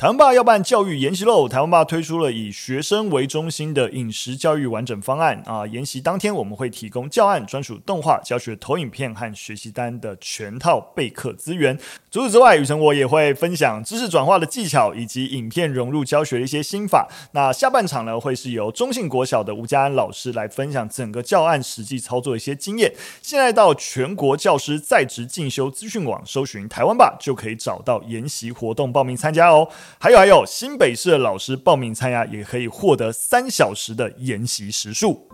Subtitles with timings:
[0.00, 1.46] 台湾爸要办教育研习喽！
[1.46, 5.66] 台湾爸推出了以学生为中心的饮食教育完整方案啊！
[5.66, 11.78] 研习当天我们会提供教案、专属动画、教学投影片和学习单的全套备课资源。
[12.10, 17.06] 除此之外，雨辰我也会分享知识转化的技巧以及影片融入教学的一些心法。
[17.32, 22.90] 那下半场呢，会是由中信国小的吴家安老师来分享整个教案实际操作的一些经验。
[23.20, 29.68] 现在到全国教师在职进修资讯网搜寻台湾爸，就可以找到研习活动报名参加哦。
[29.98, 35.28] 还有还有，新北市的老师报名参加也可以获得三小时的研习时数。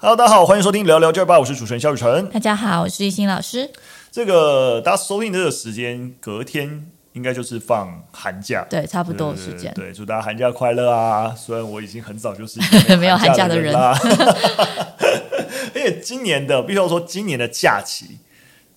[0.00, 2.28] Hello，大家好，欢迎收听聊聊教育吧，我是主持人肖雨辰。
[2.30, 3.70] 大家好，我是玉兴老师。
[4.10, 9.72] 这个大家收听这个时间，隔天应该就是放寒假，对，差不多的时间。
[9.74, 11.34] 对，祝大家寒假快乐啊！
[11.36, 12.60] 虽然我已经很早就是
[12.96, 13.96] 没有寒假的人啦。
[15.74, 18.18] 而且今年的，必须要说，今年的假期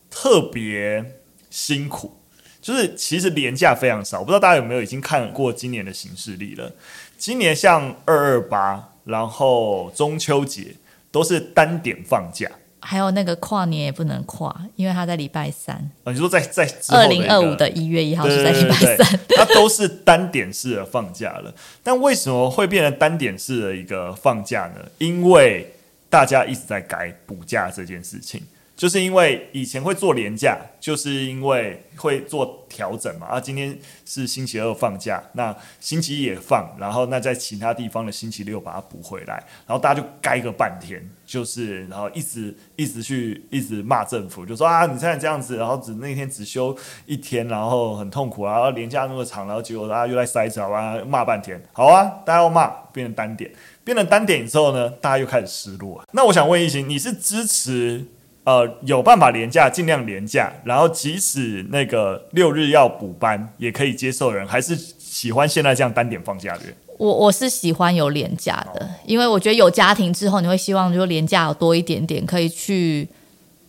[0.10, 1.14] 特别
[1.50, 2.18] 辛苦，
[2.62, 4.20] 就是其实连假非常少。
[4.20, 6.74] 我不知道大家有没有已经看过今年的行事历了？
[7.18, 10.76] 今年像二二八，然后中秋节
[11.12, 15.76] 都是单点放假，还有那个跨年也不能跨，因为它在礼拜三。
[16.04, 21.54] 啊，你说在在二零二五的一月一号是在礼拜三，它都是单点式的放假了。
[21.82, 24.86] 但为什么会变成单点式的一个放假呢？
[25.00, 25.74] 因为
[26.10, 28.42] 大家一直在改补价这件事情，
[28.78, 33.26] 就是因为以前会做连假，就是因为会做调整嘛。
[33.26, 33.76] 啊，今天
[34.06, 53.52] 是星期二放假，那星期一也放，然后那在其他地方的星期六把它补回来，然后大家就该个半天，就是然后一直一直去一直骂政府，就说啊，你现在这样子，然后只那天只休一天，然后很痛苦啊，然后连假那么长，然后结果大家又在塞车啊，骂半天，好啊，大家要骂，变成单点。
[53.84, 56.04] 变成单点之后呢，大家又开始失落。
[56.12, 58.06] 那我想问一行，你是支持
[58.48, 66.74] 呃有办法廉价尽量廉价，然后即使那个六日要补班也可以接受的人，还是喜欢现在这样单点放假的人？
[66.98, 73.06] 我我是喜欢有廉价的，因为我觉得有家庭之后，你会希望就连假有多一点点可以去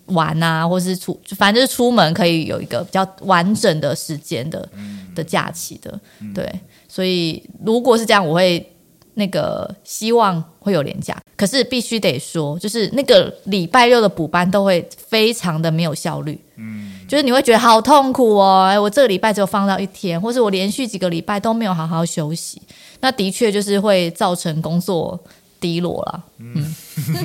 [0.06, 4.68] 玩啊，或是出反正就是出门可以有一个比较完整的时间的
[5.12, 6.00] 的假期的。
[6.32, 6.48] 对，
[6.86, 8.64] 所以如果是这样，我会。
[9.18, 22.62] 那个希望会有廉价，可是必须得说，就是那个礼拜六的补班都会非常的没有效率，嗯，就是你会觉得好痛苦哦，哎，我这个礼拜只有放到一天，或是我连续几个礼拜都没有好好休息，
[23.00, 25.18] 那的确就是会造成工作
[25.58, 26.72] 低落了，嗯，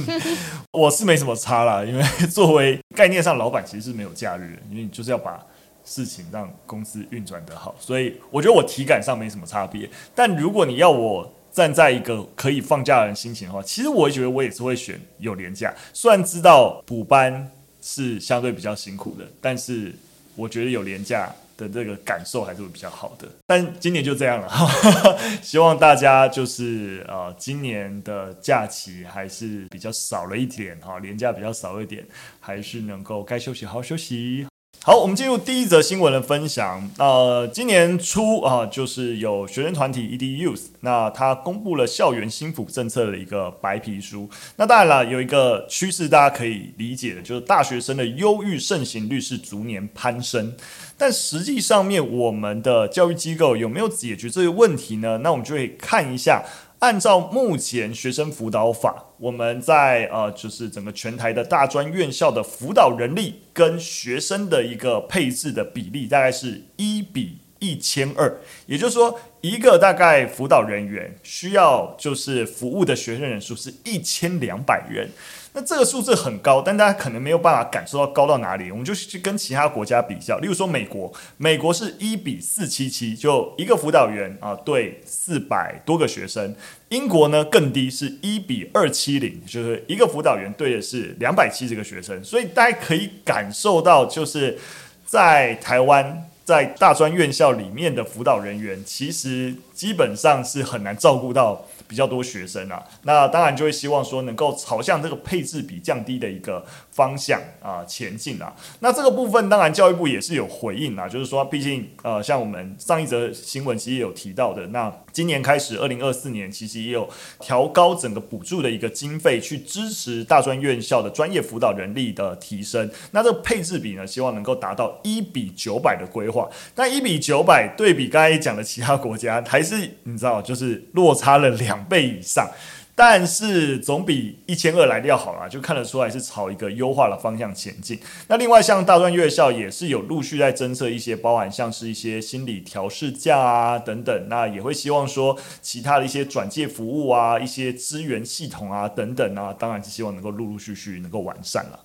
[0.73, 5.39] 我是没什么差啦，因为作为概念上老板其实是没有假日的，因为你就是要把
[5.85, 11.31] 事情让公司运转得好，所以我觉得我体感上没什么差别，但如果你要我。
[11.53, 15.73] 站在一个可以放假的人心情的话，其实我也觉得我也是会选有连假。
[15.93, 19.93] 虽然知道补班是相对比较辛苦的，但是
[20.35, 23.27] 我觉得有连假的这个感受还是会比较好的。
[23.45, 24.49] 但今年就这样了，
[25.43, 32.03] 希望大家就是呃，今年的假期还是比较少了一点哈，连假比较少一点，
[32.39, 34.47] 还是能够该休息好好休息。
[34.85, 36.91] 好，我们进入第一则新闻的分享。
[36.97, 44.29] 呃，今年初啊、就是有学生团体 EDUs，那他公布了校园心辅政策的一个白皮书。
[44.57, 50.53] 那当然了，有一个趋势大家可以理解的，就是大学生的忧郁盛行率是逐年攀升。
[50.97, 55.19] 但实际上面，我们的教育机构有没有解决这个问题呢？
[55.19, 56.43] 那我们就可以看一下。
[56.83, 75.09] 按照目前学生辅导法，我们在呃，就是整个全台的大专院校的辅导人力跟学生的一个配置的比例，大概是一比一千二，也就是说，一个大概辅导人员需要就是服务的学生人数是一千两百人。
[75.55, 78.71] 那这个数字很高，但大家可能没有办法感受到高到哪里。
[78.71, 86.55] 我们就去跟其他国家比较，例如说美国，美国是一比四七七，就一个辅导员啊对四百多个学生。
[86.89, 92.23] 英国呢更低，是一比二七零，就是一个辅导员对的是两百七十个学生。
[92.23, 94.57] 所以大家可以感受到，就是
[95.05, 101.65] 在台湾，在大专院校里面的辅导人员，其实基本上是很难照顾到。
[101.85, 108.51] 比较多学生啊，那当然就会希望说能够朝向这个配置比降低的一个方向啊、前进啊。
[108.79, 117.07] 那这个部分当然教育部也是有回应啊，就是说毕竟呃像我们上一则新闻其实也有提到的，那今年开始二零二四年其实也有
[117.39, 122.89] 调高整个补助的一个经费去支持大专院校的专业辅导人力的提升。
[123.11, 126.49] 那这个配置比呢，希望能够达到一比九百的规划。
[126.75, 132.49] 那一比九百对比刚才讲的其他国家，还是你知道就是落差了两倍以上，
[132.95, 137.99] 但是总比一千二来的要好啦，就看得出来是朝一个优化的方向前进。
[138.27, 151.79] 那另外像大专院校也是有陆续在增设一些，包含像是一些心理调适假啊等等，那也会希望说其他的一些转介服务啊、一些资源系统啊等等啊，当然是希望能够陆陆续续能够完善了。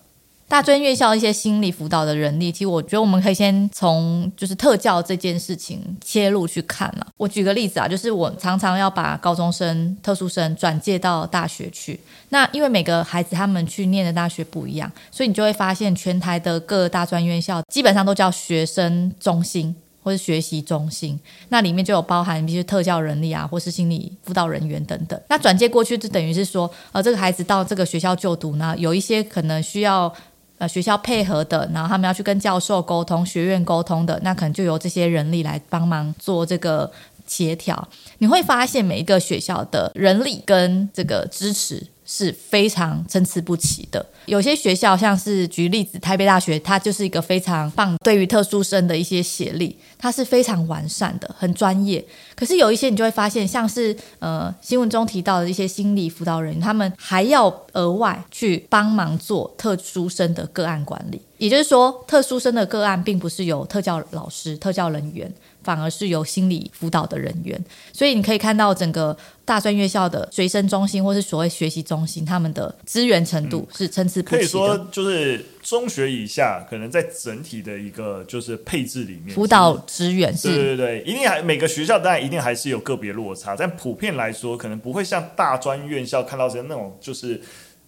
[0.49, 7.05] 大专院校一些心理辅导的人力，其实我觉得我们可以先从就是特教这件事情切入去看了。
[7.17, 11.99] 我举个例子啊，就是我常常要把高中生、特殊生转介到大学去。
[12.29, 21.19] 那因为每个孩子他们去念的大学不一样，所以你就会发现全台的各大专院校基本上都叫学生中心或是学习中心。
[21.49, 25.19] 那里面就有包含一些特教人力啊，或是心理辅导人员等等。
[25.29, 30.11] 那转介过去就等于是说，呃，这个孩子到这个学校就读呢，有一些可能需要。
[30.59, 36.91] 呃，学校配合的，然后他们要去跟教授沟通、学院沟通的，那可能就由这些人力来帮忙做这个
[37.25, 37.87] 协调。
[38.17, 41.87] 你会发现每一个学校的人力跟这个支持。
[42.11, 44.03] 是非常参差不齐的。
[44.25, 52.03] 有些学校，像是举例子，台北大学，它就是一个非常棒对于特殊生的一些协力，它是非常完善的，很专业。
[52.35, 61.21] 可是有一些你就会发现，像是呃新闻中提到的一些心理辅导人员，他们还要额外去帮忙做特殊生的个案管理。
[61.39, 65.33] 也就是说，特殊生的个案并不是由特教老师、特教人员。
[65.61, 74.37] 反而是由心理辅导的人员，所以你可以看到整个大专院校的学生中心或是所谓学习中心，他们的资源程度是参差不齐的。
[74.37, 87.39] 可以说，就是中学以下，可能在整体的一个就是配置里面，辅导资源是，对对对，一定还每个学校当然一定还是有个别落差，但普遍来说，可能不会像大专院校看到这那种就是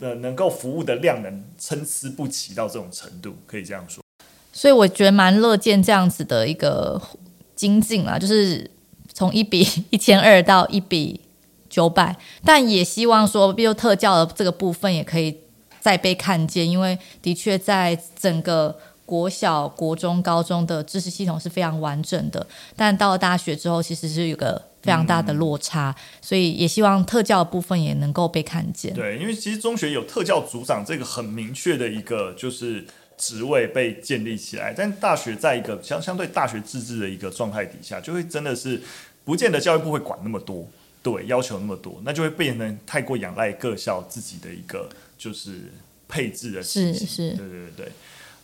[0.01, 4.03] 呃能够服务的量能参差不齐到这种程度，可以这样说。
[4.51, 7.01] 所以我觉得蛮乐见这样子的一个。
[7.53, 8.71] 精进啦，就是
[9.13, 9.59] 从一比
[9.92, 11.21] 一千二到一比
[11.69, 15.38] 九百，但也希望说，比如特教的这个部分也可以
[15.80, 18.75] 再被看见，因为的确在整个
[19.06, 28.94] 国小、国中、高中的知识系统是非常完整的，但到了大学之后，其实是有个非常大的落差，嗯、所以也希望特教的部分也能够被看见。
[28.94, 32.86] 对，因为其实中学有特教组长这个很明确的一个就是。
[33.18, 38.81] 职位被建立起来，但大学在一个相相对大学自治的一个状态底下，就会真的是
[39.24, 40.68] 不见得教育部会管那么多，
[41.04, 44.89] 对，要求那么多，那就会变成太过仰赖各校自己的一个
[45.19, 45.72] 就是
[46.07, 47.92] 配置的事情，是是，对对对。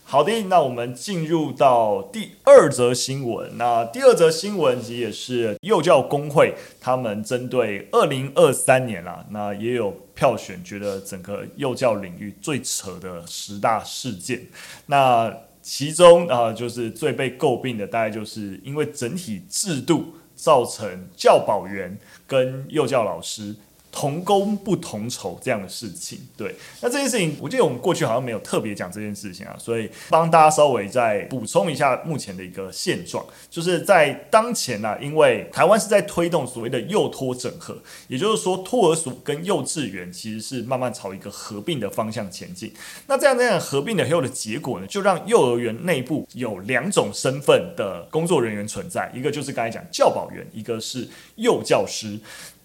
[0.09, 3.57] 好的，那我们进入到第二则新闻。
[3.57, 14.47] 那第二则新闻其实也是幼教工会他们针对二零二三年啦，那也有票选，觉得整个幼教领域最扯的十大事件。
[14.85, 23.53] 那其中啊，就是最被诟病的，大概就是因为整体制度造成教保员跟幼教老师。
[23.91, 37.75] 同工不同酬这样的事情，对，那这件事情，我记得我们过去好像没有特别讲这件事情啊，所以帮大家稍微再补充一下目前的一个现状，就是在当前呢、啊，因为台湾是在推动所谓的幼托整合，
[38.07, 42.71] 也就是说托儿所跟幼稚园其实是慢慢朝一个合并的方向前进。
[43.07, 51.07] 那这样这样合并的后的结果呢，就让幼儿园内部有两种身份的工作人员存在，一个就是刚才讲教保员，一个是
[51.37, 52.19] 幼教师。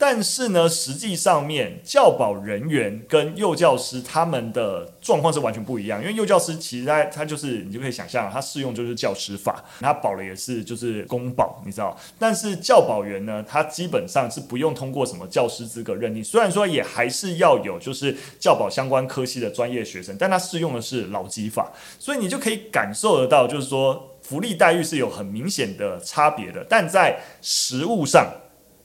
[0.04, 11.96] 但是呢，实际上面教保人员跟幼教师他们的状况是完全不一样，因为幼教师其实他他就是你就可以想象，他适用就是教师法，他保的也是就是公保，你知道。
[12.18, 28.26] 但是教保员呢，他基本上是不用通过什么教师资格认定，虽然说也还是要有就是教保相关科系的专业学生，但他适用的是劳基法，所以你就可以感受得到，就是说福利待遇是有很明显的差别的，但在实务上。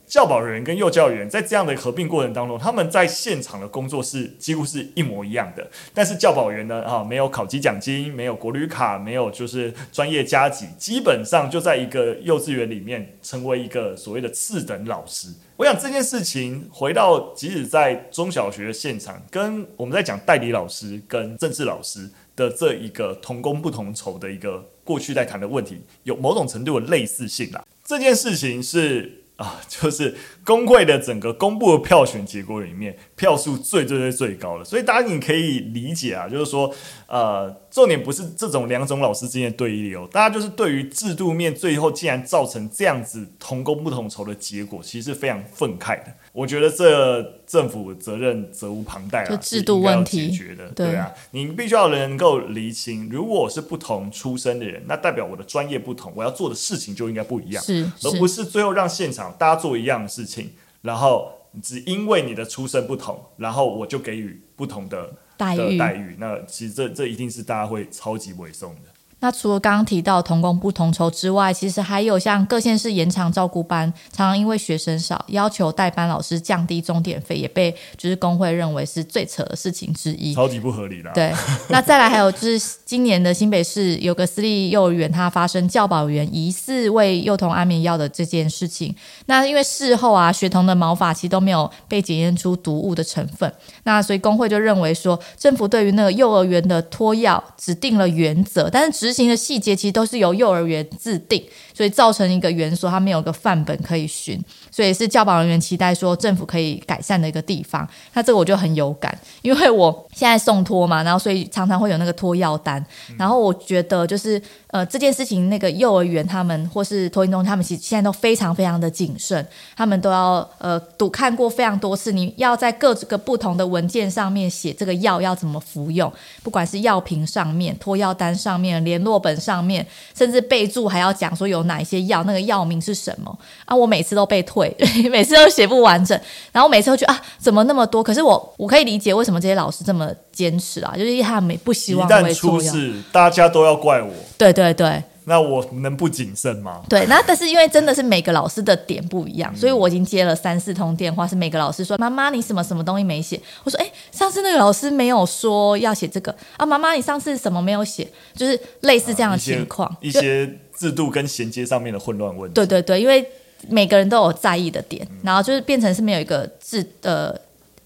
[0.08, 5.70] 教保人员跟幼教员在这样的合并过程当中，他们在现场的工作是几乎是一模一样的。
[5.94, 15.28] 但是教保员呢，啊，没有考级奖金，没有国旅卡，没有就是专业加级，基本上就在一个幼稚园里面成为一个所谓的次等老师。
[15.58, 27.66] 我想这件事情回到即使在中小学的现场，跟我们在讲代理老师跟正式老师的这一个同工不同酬的一个过去在谈的问题，有某种程度的类似性啦。
[27.84, 29.26] 这件事情是。
[29.38, 36.74] 啊， 就是工会的整个公布的票选结果里面，票数最最最最高的，所以大家你可以理解啊，就是说，
[37.08, 46.12] 呃，重点不是这种两种老师之间的对立哦，大家就是对于制度面最后竟然造成这样子同工不同酬的结果，其实是非常愤慨的。
[46.34, 60.50] 我觉得这政府责任责无旁贷啊，制度问题解决的，对啊，你必须要能够厘清，如果我是不同出身的人，那代表我的专业不同，我要做的事情就应该不一样，是，而不是最后让现场大家做一样的事情，
[60.82, 61.32] 然后
[61.62, 66.15] 只因为你的出身不同，然后我就给予不同的待遇待遇。
[66.20, 68.97] 那其实这这一定是大家会超级委送的。
[69.20, 81.12] 那除了刚刚提到同工不同酬之外，其实还有像各县市延长照顾班，常常因为学生少，要求代班老师降低钟点费，也被就是工会认为是最扯的事情之一，超级不合理啦。
[81.16, 81.34] 对，
[81.70, 88.96] 那再来还有就是今年的新北市有个私立幼儿园，它发生教保员疑似喂幼童安眠药的这件事情。
[89.26, 93.52] 那因为事后啊，学童的毛发其实都没有被检验出毒物的成分，
[93.84, 101.42] 那所以工会就认为说，政府对于那个幼儿园的托药指定了原则，但是只执行的细节其实都是由幼儿园制定，
[101.74, 104.38] 所以造成一个园所它没有个范本可以寻，
[104.72, 107.88] 所以是教保人员期待说政府可以改善的一个地方。
[108.14, 112.84] 那这个我就很有感，因为我现在送托嘛，然后所以常常会有那个托药单，
[113.18, 114.42] 然后我觉得就是。
[114.70, 119.44] 呃，这件事情那个幼儿园他们或是托婴中心，他们其实现在都非常非常的谨慎，
[119.78, 126.12] 他们都要呃读看过非常多次，你要在各个不同的文件上面写这个药要怎么服用，
[126.44, 133.74] 不管是药瓶上面、托药单上面、联络本上面，甚至备注还要讲说有哪一些药，那个药名是什么啊？
[133.74, 134.76] 我每次都被退，
[135.12, 136.20] 每次都写不完整，
[136.52, 138.02] 然后每次都觉得啊，怎么那么多？
[138.02, 144.12] 可是我我可以理解为什么这些老师这么坚持啊，就是他们不希望会出事，大家都要怪我。
[144.38, 146.82] 对对对，那我能不谨慎吗？
[146.90, 162.54] 对，那但是因为真的是每个老师的点不一样，嗯、所以我已经接了三四通电话，是每个老师说：“妈妈，你什么什么东西没写？”我说：“哎，上次那个老师没有说要写这个啊，妈妈，你上次什么没有写？”就是类似这样的情况，一些制度跟衔接上面的混乱问题。
[162.54, 163.28] 对对对，因为
[163.70, 167.34] 每个人都有在意的点，嗯、然后就是变成是没有一个制呃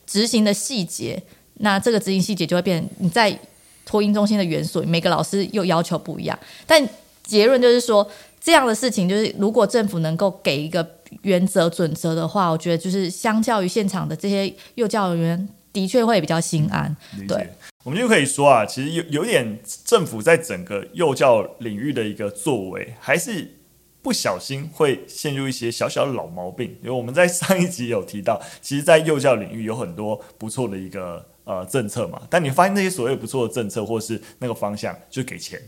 [0.05, 1.21] 执行的细节。
[1.55, 3.37] 那这个执行细节就会变，你在
[3.85, 6.37] 托婴中心的元素，每个老师又要求不一样。
[6.65, 6.87] 但
[7.23, 8.09] 结论就是说，
[8.39, 10.87] 这样的事情就是，如果政府能够给一个
[11.21, 16.95] 原则准则的话，我觉得就是相较于现场的这些幼教人员，的确会比较心安。
[17.19, 17.47] 嗯、对，
[17.83, 23.51] 我们就可以说啊，其实有有点政府在整个幼教领域的一个作为，还是
[24.01, 26.77] 不小心会陷入一些小小的老毛病。
[26.81, 31.30] 因为我们在上一集有提到，其实，在幼教领域有很多不错的一个。
[31.43, 35.59] 呃，政策嘛，但你发现那些所谓不错的政策，或是那个方向，就给钱，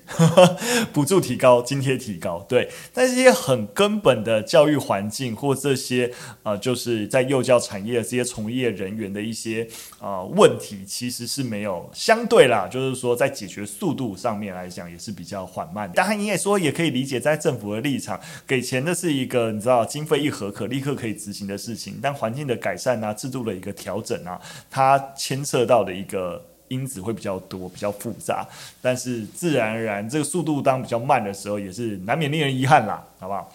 [0.94, 2.70] 补助提高，津贴提高，对。
[2.94, 6.13] 但是一些很根本的教育环境，或这些
[6.44, 9.68] 呃，就是在幼教产业这些从业人员的一些
[10.00, 15.92] 呃问题，其实是没有相对啦，就是说在解决速度上面来讲，也是比较缓慢。
[15.94, 24.39] 当然，你也说也可以理解，在政府的立场，给钱的是一个你知道经费一核可立刻可以执行的事情，但环境的改善啊，制度的一个调整啊，
[24.70, 25.62] 它牵涉。
[25.63, 28.46] 得到的一个因子会比较多，比较复杂，
[28.82, 33.51] 但是自然而然，这个速度当比较慢的时候，也是难免令人遗憾啦，好不好？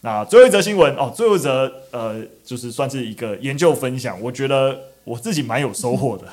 [0.00, 6.26] 那最后一则新闻哦，最后一则呃，就是算是一个研究分享，我觉得我自己蛮有收获的，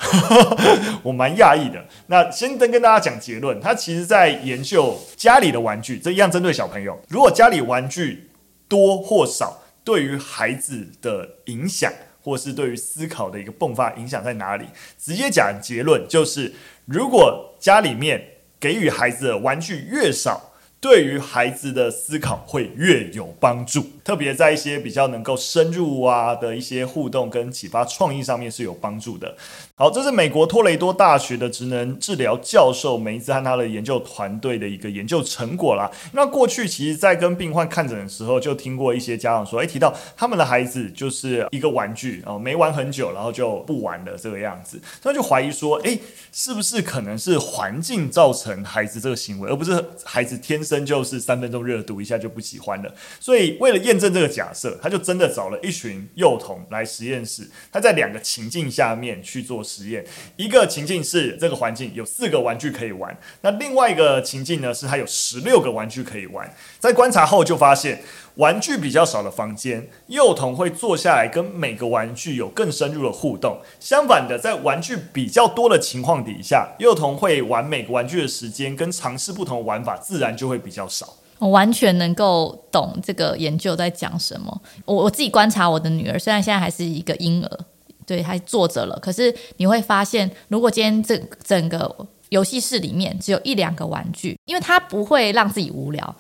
[1.02, 1.84] 我蛮讶异的。
[2.08, 8.30] 那先跟跟大家讲结论，他其实在研究家里的玩具，这一样针对小朋友，如果家里玩具
[8.68, 11.92] 多或少，对于孩子的影响。
[12.26, 14.66] 或是对于思考的一个迸发影响在哪里？
[14.98, 16.52] 直接讲结论就是，
[16.86, 18.20] 如果家里面
[18.60, 20.54] 给予孩子的玩具越少，
[20.86, 23.84] 对于孩子的思考会越有帮助。
[24.04, 29.36] 特别在一些比较能够深入啊的一些互动跟启发创意上面是有帮助的。
[29.74, 35.90] 好，这是美国托雷多大学的职能治疗教授梅兹和他的研究团队的一个研究成果啦。
[36.12, 46.00] 那过去其实，在跟病患看诊的时候，就听过一些家长说，诶，提到他们的孩子就是一个玩具哦，没玩很久，然后就不玩了这个样子，他就怀疑说，诶，
[46.32, 52.94] 是不是可能是环境造成孩子这个行为，而不是孩子天生真就是三分钟热度，一下就不喜欢了。
[53.20, 59.66] 所以为了验证这个假设，他就真的找了一群幼童来实验室，他在两个情境下面去做。
[59.66, 60.06] 实验
[60.36, 66.50] 一个情境是这个环境有四个玩具可以玩，那另外一个情境呢是它有十六个玩具可以玩。
[66.80, 68.04] 在观察后就发现，
[68.36, 81.14] 玩具比较少的房间，幼童会坐下来跟每个玩具有更深入的互动；相反的，在玩具比较多的情况底下，幼童会玩每个玩具的时间跟尝试不同的玩法，自然就会比较少。
[81.40, 84.62] 我完全能够懂这个研究在讲什么。
[84.86, 87.60] 我我自己观察我的女儿，虽然现在还是一个婴儿。
[88.08, 88.96] 对，还坐着了。
[89.00, 96.16] 可是你会发现，如果今天这整个游戏室里面只有一两个玩具，因为她不会让自己无聊。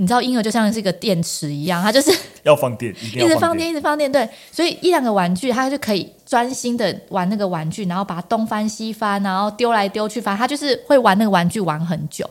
[0.00, 2.10] 你知道，婴儿就像是一个电池一样，他就是
[2.42, 4.10] 要放电，一直放电，一直放电。
[4.10, 12.28] 对，所以一两个玩具，他就可以专心的玩那个玩具，然后把它东翻西翻，然后丢来丢去，反正他就是会玩那个玩具玩很久。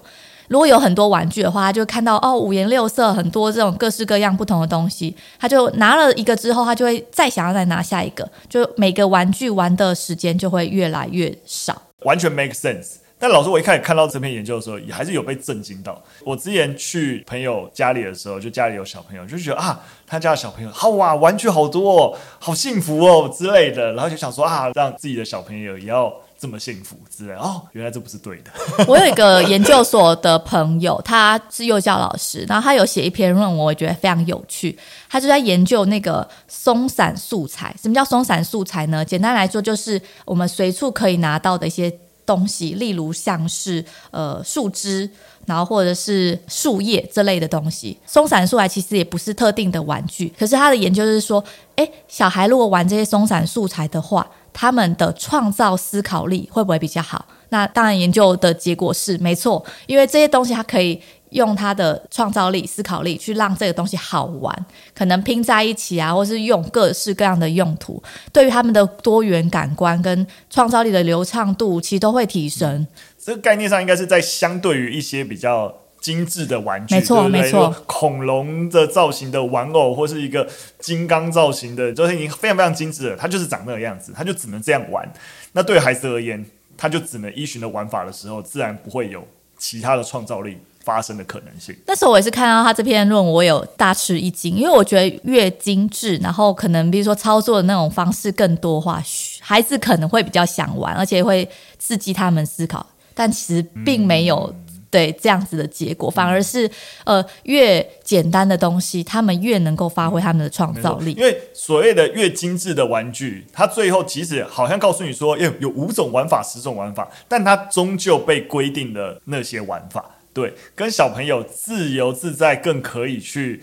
[0.47, 12.95] 如果有很多玩具的话，他就看到哦五颜六色很多这种各式各样不同的东西，他就拿了一个之后，他就会再想要再拿下一个，就每个玩具玩的时间就会越来越少，完全 make sense。
[13.19, 15.99] 但老师，我一开始看到这篇研究的时候，也还是有被震惊到。
[16.23, 27.33] 我之前去朋友家里的时候，就家里有小朋友，就觉得啊，他家的小朋友好哇，玩具好多哦，好幸福哦之类的，然后就想说啊，让自己的小朋友也要这么幸福之类。
[27.33, 28.51] 哦，原来这不是对的。
[28.87, 34.77] 我有一个研究所的朋友，他是幼教老师，然后他有写一篇论文，我觉得非常有趣。
[35.09, 37.75] 他就在研究那个松散素材。
[37.81, 39.03] 什么叫松散素材呢？
[39.03, 41.93] 简单来说，就是我们随处可以拿到的一些。
[42.27, 45.09] 东西，例如像是呃树枝，
[45.45, 47.97] 然后或者是树叶这类的东西。
[48.05, 51.41] 松散素材其实也不是特定的玩具，可是他的研究是说，
[51.77, 57.23] 诶，小孩如果玩这些松散素材的话，他们的创造思考力会不会比较好？
[57.49, 60.99] 那当然，研究的结果是没错，因为这些东西它可以。
[61.31, 72.87] 用它的创造力、思考力去让这个东西好玩，可能拼在一起啊，或是用各式各样的用途，对于他们的多元感官跟创造力的流畅度，其实都会提升。
[73.21, 75.67] 这个概念上应该是在相对于一些比较
[75.99, 80.47] 精致的玩具，没错没错，恐龙的造型的玩偶，或是一个
[80.79, 85.07] 金刚造型的，就是已经非常非常精致了，它就是长那个样子，它就只能这样玩。
[85.53, 86.45] 那对孩子而言，
[86.77, 89.27] 他就只能依循的玩法的时候，自然不会有
[89.57, 90.57] 其他的创造力。
[90.87, 91.75] 发生的可能性。
[91.85, 99.03] 那时候我也是看到他这篇论文，我有大吃一惊，因为我觉得越精致，然后可能比如说操作的那种方式更多化，
[99.41, 101.45] 孩子可能会比较想玩，而且会
[101.77, 102.87] 刺激他们思考。
[103.13, 104.55] 但其实并没有
[104.89, 106.69] 对这样子的结果，嗯、反而是
[107.03, 111.13] 呃越简单的东西，他们越能够发挥他们的创造力。
[111.13, 120.11] 因为所谓的越精致的玩具，它最后即使好像告诉你说，有有五种玩法、十种玩法，但它终究被规定的那些玩法。
[120.33, 123.61] 对，跟小朋友自由自在，更可以去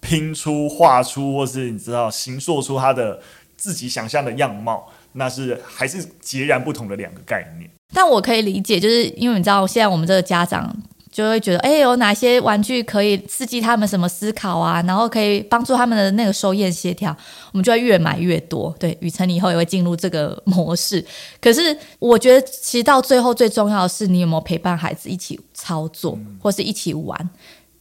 [0.00, 3.20] 拼出、画出，或是你知道，形塑出他的
[3.56, 7.68] 自己想象的样貌，那是还是截然不同的两个概念。
[7.92, 10.76] 但我可以理解，就是因为你知道，现在我们这个家长。
[11.08, 14.82] 就会觉得，哎，有哪些玩具可以刺激他们什么思考啊？
[14.86, 17.16] 然后可以帮助他们的那个手眼协调，
[17.52, 18.74] 我们就会越买越多。
[18.78, 21.02] 对，雨辰你以后也会进入这个模式。
[21.40, 27.30] 可是我觉得，其实到最后最重要的是，你有没有陪伴孩子一起操作，或是一起玩？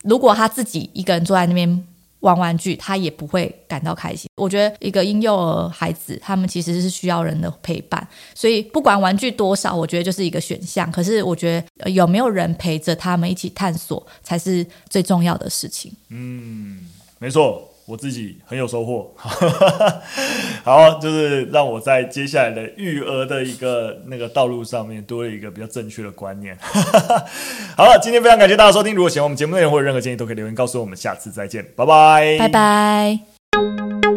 [0.05, 1.85] 如果他自己一个人坐在那边。
[2.21, 4.29] 玩玩具，他也不会感到开心。
[4.35, 10.91] 我觉得一个婴幼儿孩子，他们其实是需要人的陪伴，所以不管玩具多少，我觉得就是一个选项。
[10.91, 15.91] 可是我觉得有没有人陪着他们一起探索，才是最重要的事情。
[16.09, 16.87] 嗯，
[17.19, 17.71] 没错。
[17.85, 19.13] 我自己很有收获，
[20.63, 26.57] 好，就是让我在接下来的育儿的一个那个道路上面多了一个比较正确的观念。
[27.77, 30.97] 好了，今天非常感谢大家收听，如果喜欢我们节目内容或者任何建议，都可以留言告诉我们。
[30.97, 34.14] 下次再见，拜拜，拜拜。